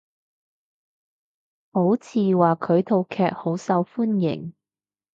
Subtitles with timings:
[1.73, 4.51] 好似話佢套劇好受歡迎？